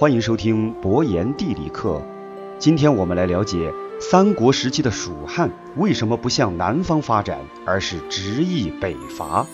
[0.00, 2.02] 欢迎收听博言地理课。
[2.58, 9.46] 今天我们来了解三国时期的蜀汉为什么不向南方发展，而是直隶北伐。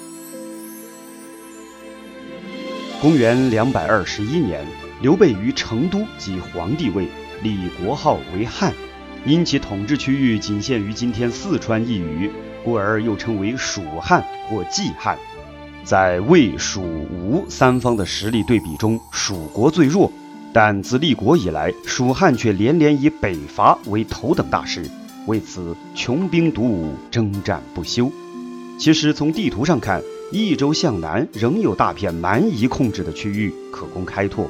[3.02, 4.64] 公元两百二十一年，
[5.02, 7.08] 刘备于成都即皇帝位，
[7.42, 8.72] 立国号为汉。
[9.24, 12.30] 因其统治区域仅限于今天四川一隅，
[12.64, 15.18] 故而又称为蜀汉或冀汉。
[15.82, 20.12] 在魏、蜀、吴三方的实力对比中，蜀国最弱。
[20.52, 24.88] 但自立国以来，蜀汉却连连以北伐为头等大事，
[25.26, 28.10] 为此穷兵黩武，征战不休。
[28.78, 34.48] 其实从地图上看，益州向南仍有大片蛮夷控制的区域可供开拓。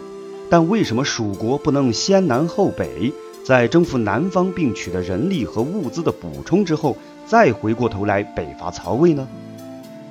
[0.48, 3.12] 但为什么蜀国不能先南后北，
[3.44, 9.27] 在征服南方并取得人力和物资的补充之后，再回过头来北伐曹魏呢？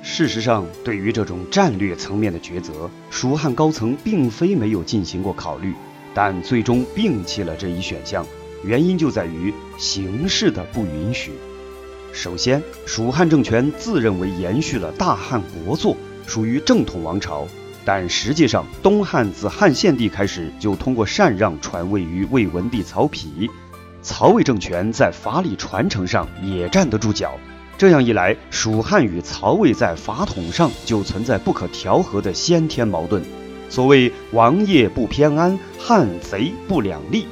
[0.08, 5.74] 事实上，对于这种战略层面的抉择，蜀汉高层并非没有进行过考虑，
[6.14, 8.24] 但最终摒弃了这一选项。
[8.62, 11.32] 原因就在于形势的不允许。
[12.12, 17.46] 首先，蜀汉政权自认为延续了大汉国祚，属于正统王朝，
[17.84, 23.50] 但实际上，东汉自汉献帝开始就通过禅让传位于魏文帝曹丕，
[24.02, 27.36] 曹魏政权在法理传承上也站得住脚。
[27.78, 33.22] 这样一来，蜀汉与曹魏在法统上就存在不可调和的先天矛盾。
[33.68, 37.26] 所谓“王业不偏安，汉贼不两立”，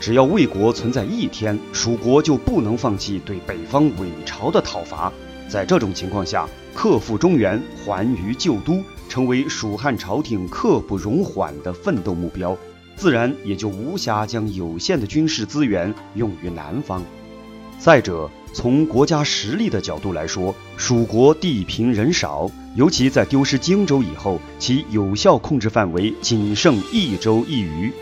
[0.00, 5.12] 只要魏国存在一天，蜀国就不能放弃对北方伪朝的讨伐。
[5.48, 12.56] 在这种情况下，克复中原，还于旧都，成为蜀汉朝廷刻不容缓的奋斗目标，
[12.96, 17.02] 自然也就无暇将有限的军事资源用于南方。
[17.78, 27.92] 再者，从国家实力的角度来说，蜀国地贫人少，尤其在丢失荆州以后，其有效控制范围仅剩益州一隅，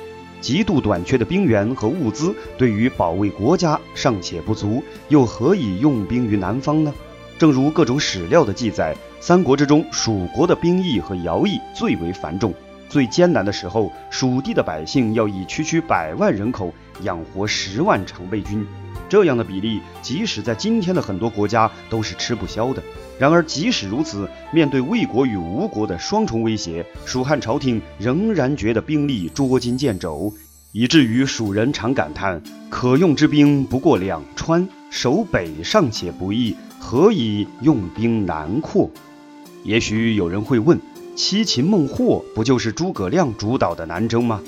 [0.41, 6.93] 极度短缺的兵源和物资，对于保卫国家尚且不足，又何以用兵于南方呢？
[7.39, 12.53] 正如各种史料的记载，三国之中，蜀国的兵役和徭役最为繁重，
[12.89, 16.73] 最艰难的时候，蜀地的百姓要以区区百万人口
[17.03, 18.67] 养活十万常备军。
[19.09, 22.83] 这样的比例，即使在今天的很多国家都是吃不消的。
[23.19, 30.33] 然而，即使如此，面对魏国与吴国的双重威胁，蜀汉朝廷仍然觉得兵力捉襟见肘，
[30.73, 38.91] 以至于蜀人常感叹：“可用之兵不过两川，守北尚且不易，何以用兵南扩？”
[39.65, 40.79] 也许有人会问
[41.17, 44.43] ：“七擒孟获不就是诸葛亮主导的南征吗？”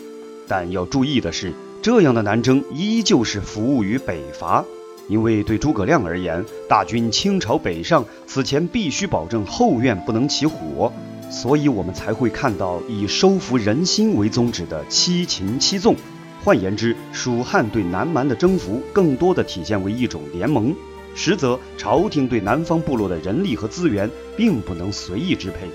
[0.46, 1.54] 但要注意的是。
[1.82, 4.62] 这样的南征依旧是服务于北伐，
[5.08, 10.92] 因为对诸葛亮而言，大军倾巢北上，此前必须保证后院不能起火，
[11.30, 15.96] 所以我们才会看到以收服人心为宗旨的七擒七纵。
[16.44, 20.74] 换言之，蜀汉对南蛮的征服更多的体现为一种联盟，
[21.14, 25.66] 实则朝廷对南方部落的人力和资源并不能随意支配，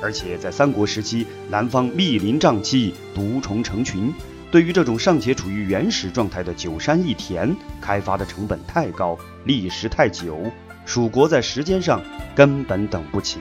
[0.00, 4.10] 而且在三国时期，南方密林瘴气，毒虫成群。
[4.52, 10.42] 对于这种尚且处于原始状态的九山一田，开发的成本太高，历时太久，
[10.84, 12.02] 蜀国在时间上
[12.34, 13.38] 根本等不起。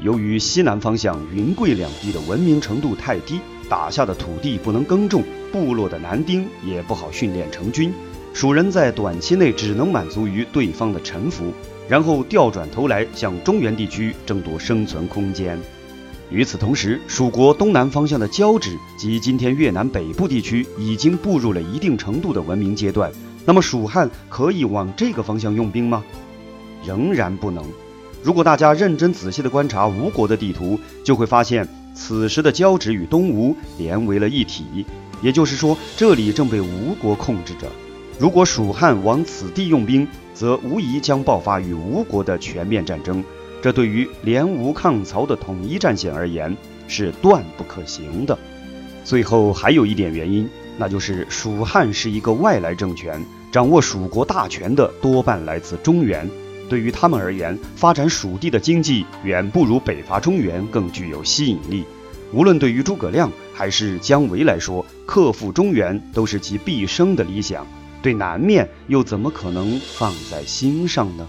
[0.00, 7.92] 由于西南方向云贵两地的文明程度太低，打下的土地不能耕种，部落的男丁也不好训练成军，
[8.32, 11.52] 蜀人在短期内只能满足于对方的臣服，
[11.88, 15.58] 然后调转头来向中原地区争夺生存空间。
[16.30, 23.10] 与此同时，蜀国东南方向的交趾及今天越南北部地区已经步入了一定程度的文明阶段。
[23.44, 26.02] 那么，蜀汉可以往这个方向用兵吗？
[26.84, 27.64] 仍然不能。
[28.22, 34.84] 如果大家认真仔细地观察吴国的地图，就会发现，此时的交趾与东吴连为了一体，
[35.22, 37.68] 也就是说，这里正被吴国控制着。
[38.18, 43.22] 如果蜀汉往此地用兵，则无疑将爆发与吴国的全面战争。
[43.62, 46.56] 这对于联吴抗曹的统一战线而言
[46.88, 48.38] 是断不可行的。
[49.04, 56.28] 最后还有一点原因，那就是蜀汉是一个外来政权，掌握蜀国大权的多半来自中原。
[56.68, 61.84] 对于他们而言，发展蜀地的经济远不如北伐中原更具有吸引力。
[62.32, 67.64] 无论对于诸葛亮还是姜维来说，克复中原都是其毕生的理想。
[68.02, 71.26] 对南面又怎么可能放在心上呢？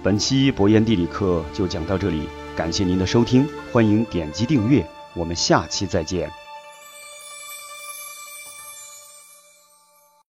[0.00, 6.30] 本期博言地理课就讲到这里，感谢您的收听，欢迎点击订阅，我们下期再见。